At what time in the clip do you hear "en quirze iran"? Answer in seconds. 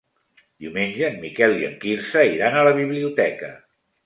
1.67-2.59